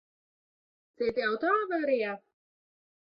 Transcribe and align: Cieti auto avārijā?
Cieti 1.01 1.25
auto 1.27 1.53
avārijā? 1.59 2.19